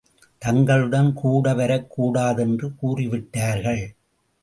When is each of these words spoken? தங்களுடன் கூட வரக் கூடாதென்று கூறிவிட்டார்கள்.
தங்களுடன் 0.37 1.13
கூட 1.13 1.53
வரக் 1.53 1.89
கூடாதென்று 1.89 2.71
கூறிவிட்டார்கள். 2.83 3.83